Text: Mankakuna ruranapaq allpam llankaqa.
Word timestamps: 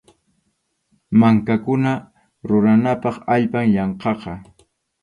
Mankakuna 1.19 1.91
ruranapaq 2.49 3.15
allpam 3.37 3.65
llankaqa. 3.73 4.33